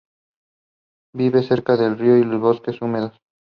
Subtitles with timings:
[1.13, 3.21] Vive cerca de los ríos y en bosques húmedos.